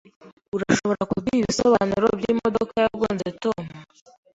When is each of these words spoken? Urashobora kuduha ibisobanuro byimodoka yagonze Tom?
Urashobora 0.55 1.01
kuduha 1.11 1.37
ibisobanuro 1.41 2.07
byimodoka 2.19 2.73
yagonze 2.83 3.27
Tom? 3.43 3.63